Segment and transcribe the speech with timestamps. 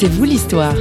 [0.00, 0.76] C'est vous l'histoire.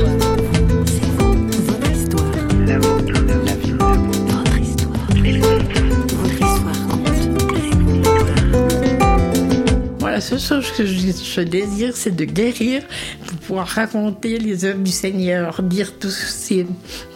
[10.04, 12.84] La seule chose que je, désire, c'est de guérir
[13.26, 16.68] pour pouvoir raconter les œuvres du Seigneur, dire toutes ces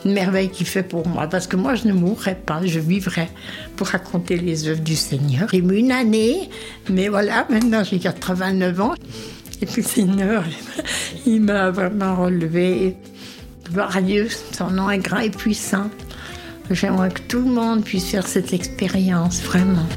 [0.03, 1.27] merveilles qu'il fait pour moi.
[1.27, 3.29] Parce que moi, je ne mourrai pas, je vivrai
[3.75, 5.49] pour raconter les œuvres du Seigneur.
[5.51, 6.49] J'ai une année,
[6.89, 8.95] mais voilà, maintenant j'ai 89 ans.
[9.63, 10.43] Et puis Seigneur,
[11.25, 12.95] il m'a vraiment relevé.
[14.03, 15.89] Dieu, son nom est grand et puissant.
[16.71, 19.87] J'aimerais que tout le monde puisse faire cette expérience, vraiment.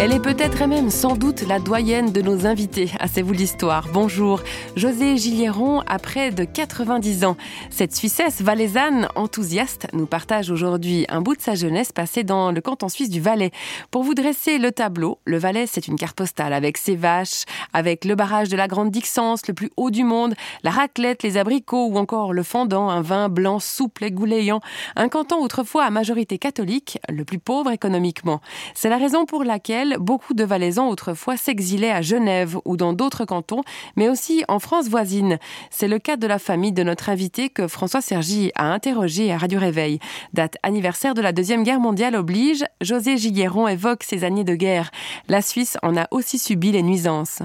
[0.00, 3.32] Elle est peut-être et même sans doute la doyenne de nos invités à C'est vous
[3.32, 3.88] l'histoire.
[3.92, 4.40] Bonjour.
[4.76, 7.36] José Gilieron a près de 90 ans.
[7.70, 12.60] Cette Suissesse valaisanne enthousiaste nous partage aujourd'hui un bout de sa jeunesse passée dans le
[12.60, 13.50] canton suisse du Valais.
[13.90, 17.42] Pour vous dresser le tableau, le Valais c'est une carte postale avec ses vaches,
[17.72, 21.36] avec le barrage de la Grande Dixence, le plus haut du monde, la raclette, les
[21.38, 24.60] abricots ou encore le fendant, un vin blanc souple et goulayant.
[24.94, 28.40] Un canton autrefois à majorité catholique, le plus pauvre économiquement.
[28.74, 33.24] C'est la raison pour laquelle beaucoup de Valaisans autrefois s'exilaient à Genève ou dans d'autres
[33.24, 33.62] cantons,
[33.96, 35.38] mais aussi en France voisine.
[35.70, 39.38] C'est le cas de la famille de notre invité que François Sergi a interrogé à
[39.38, 39.98] Radio Réveil.
[40.32, 44.90] Date anniversaire de la Deuxième Guerre mondiale oblige, José Giguéron évoque ces années de guerre.
[45.28, 47.42] La Suisse en a aussi subi les nuisances.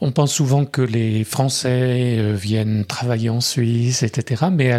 [0.00, 4.46] On pense souvent que les Français euh, viennent travailler en Suisse, etc.
[4.50, 4.72] Mais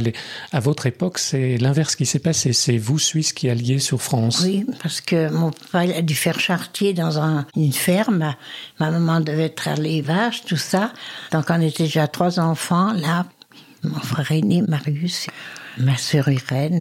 [0.52, 2.52] à, votre époque, c'est l'inverse qui s'est passé.
[2.52, 4.42] C'est vous, Suisse, qui alliez sur France.
[4.44, 8.36] Oui, parce que mon papa a dû faire chartier dans une ferme.
[8.80, 10.92] Ma maman devait traire les vaches, tout ça.
[11.32, 13.26] Donc on était déjà trois enfants là.
[13.84, 15.28] Mon frère aîné, Marius
[15.78, 16.80] ma sœur Irène.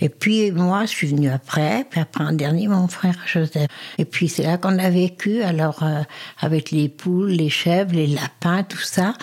[0.00, 3.68] Et puis moi, je suis venue après, puis après en dernier, mon frère Joseph.
[3.98, 6.02] Et puis c'est là qu'on a vécu, alors euh,
[6.40, 9.14] avec les poules, les chèvres, les lapins, tout ça.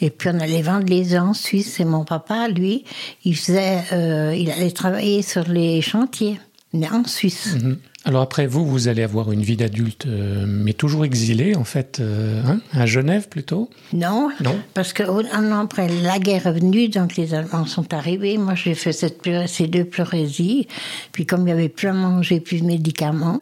[0.00, 1.80] Et puis on allait vendre les œufs en Suisse.
[1.80, 2.84] Et mon papa, lui,
[3.24, 6.40] il faisait, euh, il allait travailler sur les chantiers,
[6.74, 7.54] en Suisse.
[7.54, 7.78] Mhm.
[8.06, 11.98] Alors après vous, vous allez avoir une vie d'adulte, euh, mais toujours exilé en fait,
[12.00, 13.68] euh, hein, à Genève plutôt?
[13.92, 14.58] Non, non.
[14.72, 18.38] parce que an après la guerre est venue, donc les Allemands sont arrivés.
[18.38, 20.66] Moi, j'ai fait cette, ces deux pleurésies.
[21.12, 23.40] Puis comme il n'y avait plus à manger, plus de médicaments,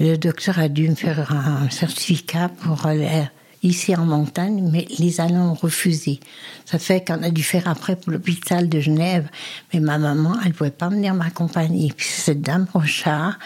[0.00, 3.28] le docteur a dû me faire un certificat pour aller
[3.62, 6.20] ici en montagne, mais les Allemands ont refusé.
[6.64, 9.28] Ça fait qu'on a dû faire après pour l'hôpital de Genève.
[9.72, 11.92] Mais ma maman, elle ne pouvait pas venir m'accompagner.
[11.96, 13.38] Puis cette dame Rochard,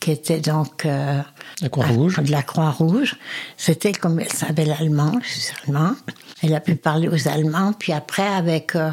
[0.00, 1.22] qui était donc euh,
[1.62, 2.16] la Croix-Rouge.
[2.18, 3.16] de la Croix-Rouge,
[3.56, 5.94] c'était comme elle savait l'allemand, je suis allemand.
[6.42, 7.72] Elle a pu parler aux Allemands.
[7.72, 8.90] Puis après, avec euh,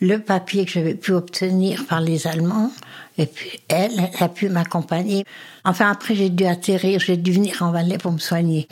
[0.00, 2.70] le papier que j'avais pu obtenir par les Allemands,
[3.16, 5.24] et puis elle, elle a pu m'accompagner.
[5.64, 8.66] Enfin, après, j'ai dû atterrir, j'ai dû venir en Valais pour me soigner.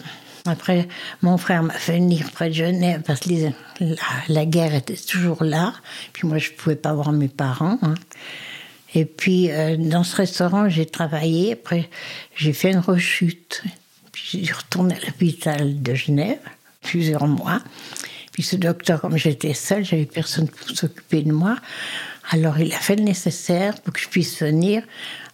[0.45, 0.89] Après,
[1.23, 3.31] mon frère m'a fait venir près de Genève parce que
[4.29, 5.73] la, guerre était toujours là.
[6.13, 7.79] Puis moi, je ne pouvais pas voir mes parents.
[7.83, 7.95] Hein.
[8.95, 11.53] Et puis, euh, dans ce restaurant, j'ai travaillé.
[11.53, 11.89] Après,
[12.35, 13.63] j'ai fait une rechute.
[14.11, 16.41] Puis, j'ai retourné à l'hôpital de Genève,
[16.83, 17.61] plusieurs mois.
[18.33, 21.57] Puis, ce docteur, comme j'étais seule, j'avais personne pour s'occuper de moi.
[22.31, 24.83] Alors, il a fait le nécessaire pour que je puisse venir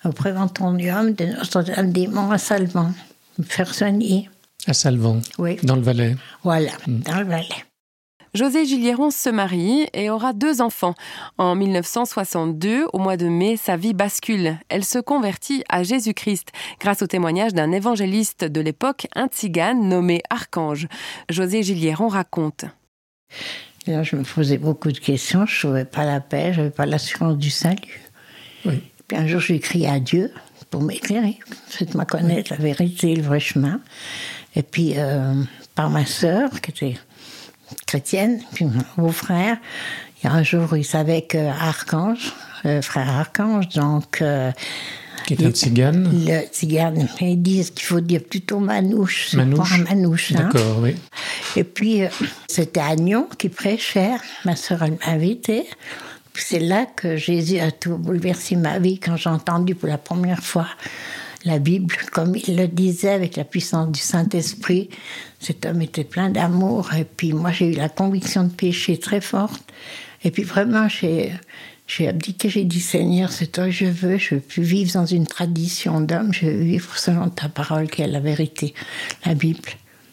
[0.04, 2.92] au préventorium de Notre-Dame-des-Monts à Salvan,
[3.38, 4.28] me faire soigner.
[4.66, 5.56] À Salvan, oui.
[5.62, 6.16] dans le Valais.
[6.42, 6.98] Voilà, mm.
[7.00, 7.64] dans le Valais.
[8.34, 10.94] José Gilieron se marie et aura deux enfants.
[11.38, 14.58] En 1962, au mois de mai, sa vie bascule.
[14.68, 16.48] Elle se convertit à Jésus-Christ
[16.78, 20.88] grâce au témoignage d'un évangéliste de l'époque, un tzigane nommé Archange.
[21.30, 22.66] José Gilieron raconte.
[23.86, 26.70] Là, je me posais beaucoup de questions, je ne trouvais pas la paix, je n'avais
[26.70, 28.00] pas l'assurance du salut.
[28.66, 28.82] Oui.
[29.06, 30.30] Puis un jour, j'ai crié à Dieu
[30.70, 33.80] pour m'éclairer, faites-moi connaître la vérité, le vrai chemin.
[34.58, 35.34] Et puis, euh,
[35.76, 36.98] par ma sœur, qui était
[37.86, 39.56] chrétienne, puis mon beau-frère,
[40.18, 42.32] il y a un jour, il savait que Archange,
[42.66, 44.20] euh, frère Archange, donc.
[44.20, 44.50] Euh,
[45.26, 47.08] qui est un tzigane Le tzigane.
[47.20, 49.34] Ils disent qu'il faut dire plutôt manouche.
[49.34, 49.84] Manouche.
[49.84, 50.32] Pas manouche.
[50.32, 50.50] Hein.
[50.52, 50.96] D'accord, oui.
[51.54, 52.00] Et puis,
[52.48, 54.16] c'était Agnon qui prêchait.
[54.44, 55.66] Ma sœur, elle m'a invitée.
[56.34, 60.42] C'est là que Jésus a tout bouleversé ma vie quand j'ai entendu pour la première
[60.42, 60.66] fois
[61.44, 64.88] la Bible, comme il le disait, avec la puissance du Saint-Esprit.
[65.38, 66.94] Cet homme était plein d'amour.
[66.94, 69.62] Et puis moi, j'ai eu la conviction de péché très forte.
[70.24, 71.32] Et puis vraiment, j'ai,
[72.06, 74.18] abdiqué, j'ai dit Seigneur, c'est toi que je veux.
[74.18, 76.32] Je veux plus vivre dans une tradition d'homme.
[76.32, 78.74] Je veux vivre selon ta parole qui est la vérité,
[79.24, 79.70] la Bible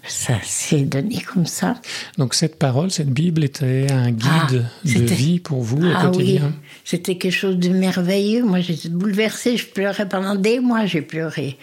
[0.07, 1.75] ça s'est donné comme ça.
[2.17, 6.07] Donc cette parole, cette Bible était un guide ah, de vie pour vous au ah,
[6.07, 6.69] quotidien oui.
[6.83, 8.43] C'était quelque chose de merveilleux.
[8.43, 9.57] Moi, j'étais bouleversée.
[9.57, 10.85] Je pleurais pendant des mois.
[10.85, 11.57] J'ai pleuré.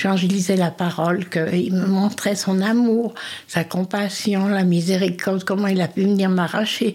[0.00, 3.14] Quand je lisais la parole, qu'il me montrait son amour,
[3.46, 6.94] sa compassion, la miséricorde, comment il a pu venir m'arracher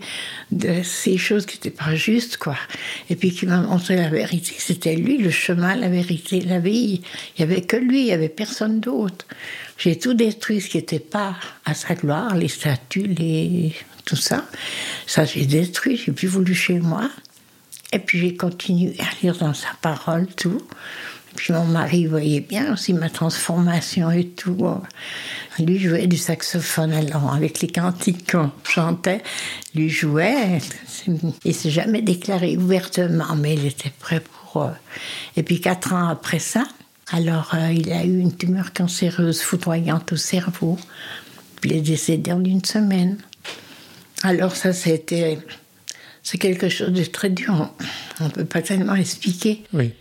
[0.52, 2.58] de ces choses qui n'étaient pas justes, quoi.
[3.10, 4.54] Et puis qu'il m'a montré la vérité.
[4.58, 7.02] C'était lui, le chemin, la vérité, la vie.
[7.38, 9.26] Il n'y avait que lui, il n'y avait personne d'autre.
[9.78, 13.74] J'ai tout détruit ce qui n'était pas à sa gloire, les statues, les...
[14.04, 14.46] tout ça.
[15.08, 17.10] Ça, j'ai détruit, j'ai plus voulu chez moi.
[17.92, 20.62] Et puis j'ai continué à lire dans sa parole tout.
[21.36, 24.66] Puis mon mari voyait bien aussi ma transformation et tout.
[25.60, 29.22] Lui jouait du saxophone alors avec les cantiques qu'on chantait.
[29.76, 30.60] Lui jouait.
[31.46, 34.64] Il s'est jamais déclaré ouvertement, mais il était prêt pour.
[34.64, 34.70] Euh,
[35.38, 36.64] et puis quatre ans après ça,
[37.12, 40.78] alors euh, il a eu une tumeur cancéreuse foudroyante au cerveau.
[41.64, 43.18] Il est décédé en une semaine.
[44.24, 45.40] Alors ça, c'était
[46.24, 47.74] c'est quelque chose de très dur.
[48.20, 49.64] On ne peut pas tellement expliquer.
[49.74, 49.94] Oui.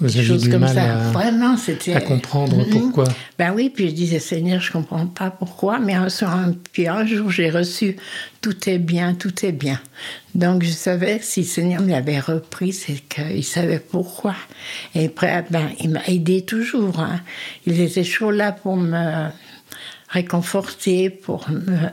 [0.00, 1.08] Vous avez choses du comme mal ça.
[1.08, 1.94] À, Vraiment, c'était.
[1.94, 2.70] À comprendre mm-hmm.
[2.70, 3.04] pourquoi.
[3.38, 6.08] Ben oui, puis je disais, Seigneur, je comprends pas pourquoi, mais un,
[6.72, 7.96] puis un jour, j'ai reçu
[8.42, 9.80] tout est bien, tout est bien.
[10.34, 14.34] Donc, je savais que si le Seigneur me l'avait repris, c'est qu'il savait pourquoi.
[14.94, 17.00] Et après, ben, il m'a aidé toujours.
[17.00, 17.20] Hein.
[17.66, 19.28] Il était toujours là pour me
[20.10, 21.88] réconforter, pour me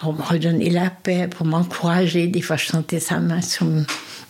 [0.00, 2.26] pour me redonner la paix, pour m'encourager.
[2.26, 3.66] Des fois, je sentais sa main sur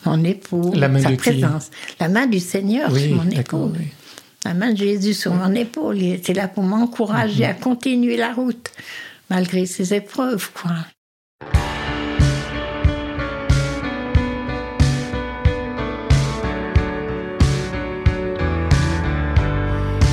[0.06, 1.70] mon épaule, la main sa présence.
[2.00, 3.73] La main du Seigneur sur mon épaule.
[4.44, 5.99] La main de Jésus sur mon épaule.
[5.99, 7.50] Il était là pour m'encourager mm-hmm.
[7.50, 8.70] à continuer la route,
[9.29, 10.73] malgré ses épreuves, quoi.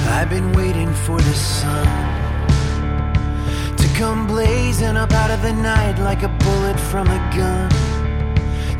[0.09, 1.87] I've been waiting for the sun.
[3.95, 7.92] come blazing up out of the night like a bullet from a gun.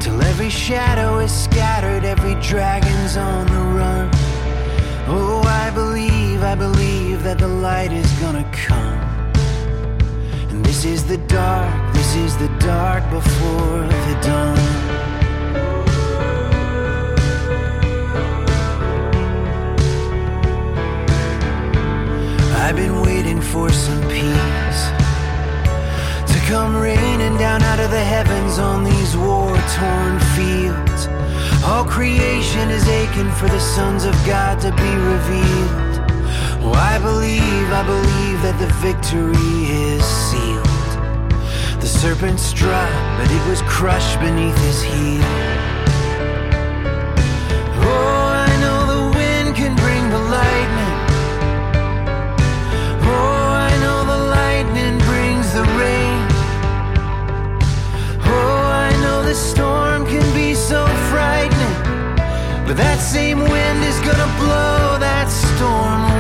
[0.04, 4.10] Till every shadow is scattered, every dragon's on the run.
[5.08, 9.00] Oh, I believe, I believe that the light is gonna come.
[10.50, 14.58] And this is the dark, this is the dark before the dawn.
[22.58, 25.03] I've been waiting for some peace
[26.48, 31.08] come raining down out of the heavens on these war torn fields.
[31.64, 35.94] All creation is aching for the sons of God to be revealed.
[36.66, 39.36] Oh, I believe, I believe that the victory
[39.72, 41.82] is sealed.
[41.82, 45.83] The serpent struck, but it was crushed beneath his heel.
[63.14, 66.13] Same wind is gonna blow that storm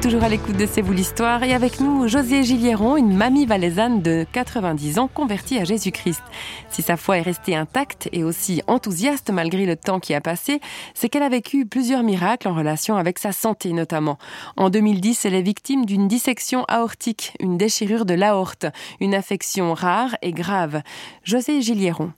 [0.00, 4.02] toujours à l'écoute de C'est vous l'histoire et avec nous José Gilieron, une mamie valaisanne
[4.02, 6.22] de 90 ans convertie à Jésus-Christ.
[6.70, 10.60] Si sa foi est restée intacte et aussi enthousiaste malgré le temps qui a passé,
[10.94, 14.18] c'est qu'elle a vécu plusieurs miracles en relation avec sa santé notamment.
[14.56, 18.66] En 2010, elle est victime d'une dissection aortique, une déchirure de l'aorte,
[19.00, 20.82] une affection rare et grave.
[21.24, 22.12] José Gilieron.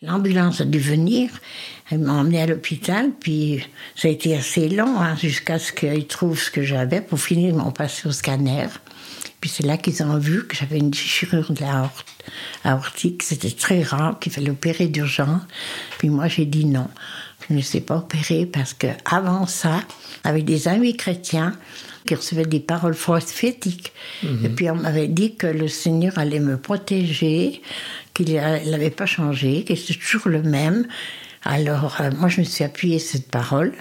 [0.00, 1.28] L'ambulance a dû venir,
[1.90, 6.06] elle m'a emmené à l'hôpital, puis ça a été assez long hein, jusqu'à ce qu'ils
[6.06, 7.00] trouvent ce que j'avais.
[7.00, 8.68] Pour finir, ils m'ont passé au scanner.
[9.40, 11.90] Puis c'est là qu'ils ont vu que j'avais une déchirure de la
[12.62, 13.24] aortique.
[13.24, 15.42] C'était très rare, qu'il fallait opérer d'urgence.
[15.98, 16.86] Puis moi, j'ai dit non.
[17.50, 19.82] Je ne sais pas opérer parce que avant ça,
[20.24, 21.54] avec des amis chrétiens
[22.06, 24.44] qui recevaient des paroles prophétiques, mhm.
[24.44, 27.62] et puis on m'avait dit que le Seigneur allait me protéger,
[28.14, 30.86] qu'il n'avait pas changé, qu'il était toujours le même.
[31.44, 33.72] Alors, euh, moi, je me suis appuyée sur cette parole.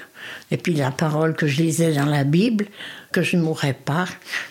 [0.51, 2.67] Et puis la parole que je lisais dans la Bible,
[3.11, 4.05] que je ne mourrais pas,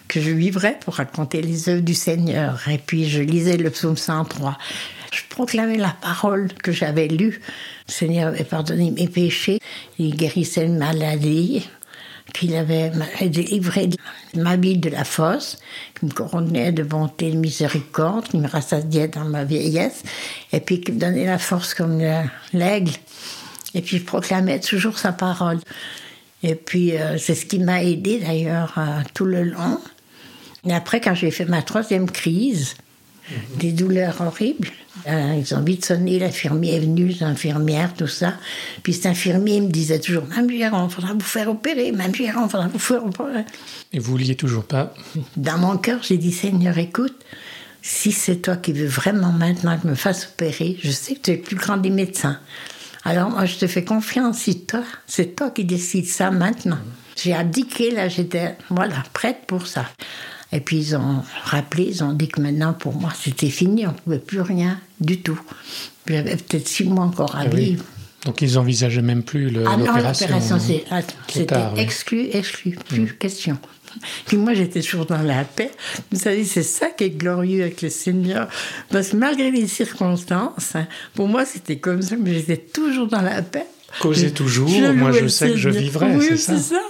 [0.09, 2.69] que je vivrais pour raconter les œuvres du Seigneur.
[2.69, 4.59] Et puis je lisais le psaume 103.
[5.13, 7.41] Je proclamais la parole que j'avais lue.
[7.89, 9.61] Le Seigneur avait pardonné mes péchés,
[9.99, 11.69] il guérissait une maladie,
[12.35, 12.93] qu'il avait
[13.23, 13.89] délivré
[14.35, 15.59] ma vie de la fosse,
[15.99, 20.03] qui me couronnait de bonté et de miséricorde, qui me rassasiait dans ma vieillesse,
[20.53, 22.03] et puis qui me donnait la force comme
[22.53, 22.93] l'aigle
[23.77, 25.59] et puis je proclamais toujours sa parole.
[26.43, 29.79] Et puis euh, c'est ce qui m'a aidé d'ailleurs euh, tout le long.
[30.65, 32.75] Et après, quand j'ai fait ma troisième crise,
[33.31, 33.59] mhm.
[33.59, 34.71] des douleurs horribles,
[35.07, 38.35] Euh, ils ont vite sonné, l'infirmier est venu, l'infirmière, tout ça.
[38.83, 42.47] Puis cet infirmier me disait toujours Mme Giron, il faudra vous faire opérer, Mme Giron,
[42.47, 43.45] il faudra vous faire opérer.
[43.93, 44.95] Et vous vouliez toujours pas
[45.37, 47.17] Dans mon cœur, j'ai dit Seigneur, écoute,
[47.83, 51.21] si c'est toi qui veux vraiment maintenant que je me fasse opérer, je sais que
[51.21, 52.41] tu es le plus grand des médecins.
[53.07, 56.79] Alors moi, je te fais confiance, si toi, c'est toi qui décides ça maintenant.
[57.17, 59.87] J'ai abdiqué, là, j'étais, voilà, prête pour ça.
[60.53, 63.91] Et puis ils ont rappelé, ils ont dit que maintenant, pour moi, c'était fini, on
[63.93, 65.41] ne pouvait plus rien du tout.
[66.09, 67.65] J'avais peut-être six mois encore à Ah oui.
[67.65, 67.85] vivre.
[68.25, 70.59] Donc ils envisageaient même plus Ah non, l'opération.
[70.59, 71.01] c'est- ah,
[71.33, 71.81] c'était oui.
[71.81, 73.57] exclu, exclu, plus question.
[74.27, 75.71] Puis moi, j'étais toujours dans la paix.
[76.11, 78.49] Vous savez, c'est ça qui est glorieux avec le Seigneur.
[78.91, 83.23] Parce que malgré les circonstances, hein, pour moi, c'était comme ça, mais j'étais toujours dans
[83.23, 83.67] la paix.
[84.01, 86.81] Causez Je- toujours, je moi, je sais que je vivrai, Oui, c'est ça.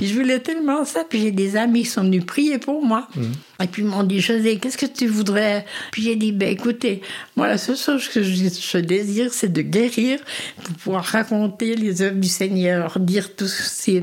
[0.00, 0.06] Oui.
[0.06, 1.04] Je voulais tellement ça.
[1.08, 3.06] Puis j'ai des amis qui sont venus prier pour moi.
[3.16, 3.22] Mm.
[3.64, 5.64] Et puis ils m'ont dit, José, qu'est-ce que tu voudrais?
[5.90, 7.00] Puis j'ai dit, ben écoutez,
[7.34, 10.20] moi la seule chose que je, je désire, c'est de guérir
[10.62, 14.02] pour pouvoir raconter les œuvres du Seigneur, dire toutes ces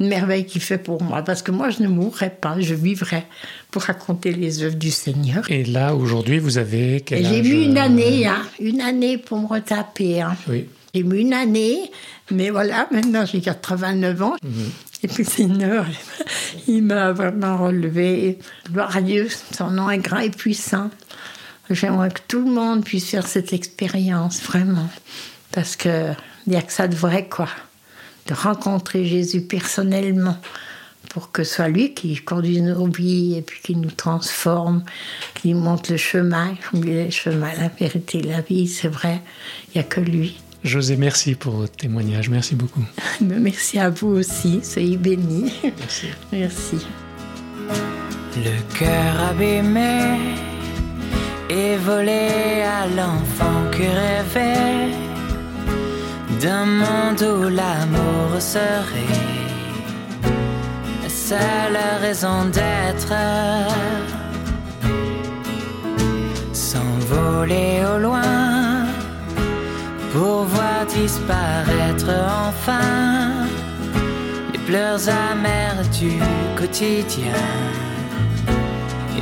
[0.00, 1.22] merveilles qu'il fait pour moi.
[1.22, 3.24] Parce que moi, je ne mourrai pas, je vivrai
[3.70, 5.48] pour raconter les œuvres du Seigneur.
[5.50, 9.38] Et là, aujourd'hui, vous avez quel j'ai mis une euh, année, hein, une année pour
[9.38, 10.20] me retaper.
[10.20, 10.36] hein.
[10.48, 10.66] Oui.
[11.00, 11.90] Une année,
[12.30, 14.36] mais voilà, maintenant j'ai 89 ans.
[15.02, 15.86] Et puis Seigneur,
[16.68, 18.38] il m'a vraiment relevé.
[18.70, 20.90] Gloire à Dieu, son nom est grand et puissant.
[21.70, 24.88] J'aimerais que tout le monde puisse faire cette expérience, vraiment.
[25.52, 27.48] Parce qu'il n'y a que ça de vrai, quoi.
[28.26, 30.36] De rencontrer Jésus personnellement
[31.16, 34.84] pour que ce soit lui qui conduise nos vies et puis qui nous transforme,
[35.34, 39.22] qui nous montre le chemin, il le chemin, la vérité, la vie, c'est vrai,
[39.68, 40.36] il n'y a que lui.
[40.66, 42.28] José, merci pour votre témoignage.
[42.28, 42.84] Merci beaucoup.
[43.20, 45.52] Mais Merci à vous aussi, soyez bénis.
[45.62, 46.06] Merci.
[46.32, 46.86] Merci.
[48.36, 50.18] Le cœur abîmé
[51.48, 54.90] et volé à l'enfant qui rêvait
[56.42, 59.14] d'un monde où l'amour serait
[61.02, 63.14] la seule raison d'être.
[66.52, 68.55] S'envoler au loin
[70.16, 72.10] pour voir disparaître
[72.48, 73.46] enfin
[74.52, 76.12] les pleurs amers du
[76.58, 77.42] quotidien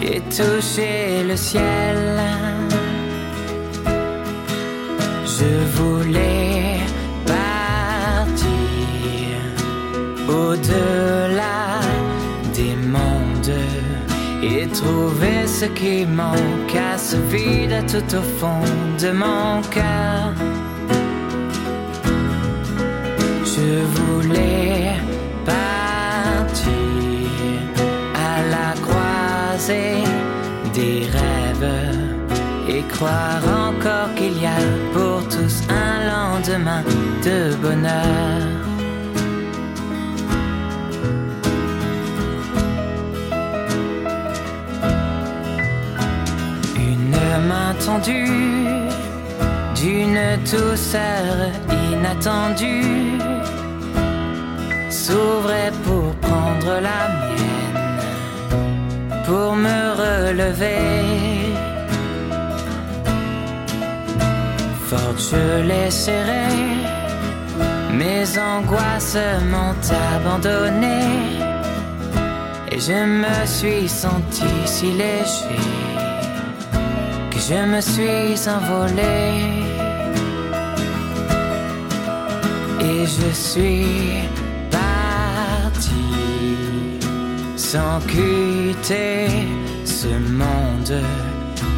[0.00, 2.20] et toucher le ciel.
[5.36, 6.78] Je voulais
[7.26, 8.44] partir
[10.28, 11.80] au-delà
[12.54, 13.62] des mondes
[14.42, 18.64] et trouver ce qui manque à ce vide tout au fond
[19.02, 20.63] de mon cœur.
[32.94, 34.56] Croire encore qu'il y a
[34.92, 36.82] pour tous un lendemain
[37.24, 38.42] de bonheur.
[46.76, 47.16] Une
[47.48, 48.93] main tendue
[49.84, 51.34] d'une douceur
[51.92, 53.18] inattendue
[54.88, 58.00] s'ouvrait pour prendre la mienne,
[59.26, 61.52] pour me relever.
[64.88, 66.62] Forte, je les serrais,
[67.92, 69.18] mes angoisses
[69.52, 69.82] m'ont
[70.14, 71.02] abandonné,
[72.72, 75.93] et je me suis senti si léger
[77.48, 79.16] je me suis envolé.
[82.80, 84.28] Et je suis
[84.70, 86.06] parti
[87.56, 89.26] sans quitter
[89.84, 90.08] ce
[90.40, 91.02] monde.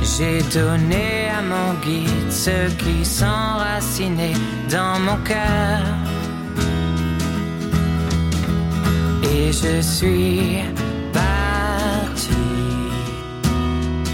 [0.02, 4.38] J'ai donné à mon guide ce qui s'enracinait
[4.70, 5.82] dans mon cœur.
[9.34, 10.60] Et je suis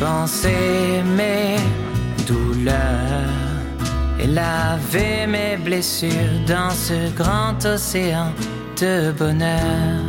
[0.03, 1.57] penser mes
[2.27, 2.75] douleurs
[4.19, 8.33] et laver mes blessures dans ce grand océan
[8.81, 10.01] de bonheur.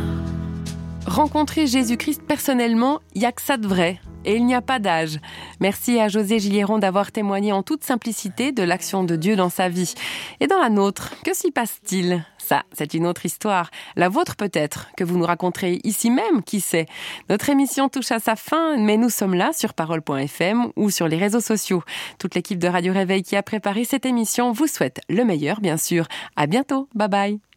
[1.06, 4.00] Rencontrer Jésus-Christ personnellement, n'y a que ça de vrai.
[4.24, 5.18] Et il n'y a pas d'âge.
[5.60, 9.68] Merci à José Gilieron d'avoir témoigné en toute simplicité de l'action de Dieu dans sa
[9.68, 9.94] vie.
[10.40, 12.24] Et dans la nôtre, que s'y passe-t-il?
[12.38, 13.70] Ça, c'est une autre histoire.
[13.96, 16.86] La vôtre peut-être, que vous nous raconterez ici même, qui sait?
[17.30, 21.16] Notre émission touche à sa fin, mais nous sommes là sur parole.fm ou sur les
[21.16, 21.82] réseaux sociaux.
[22.18, 25.78] Toute l'équipe de Radio Réveil qui a préparé cette émission vous souhaite le meilleur, bien
[25.78, 26.06] sûr.
[26.36, 26.88] À bientôt.
[26.94, 27.53] Bye bye.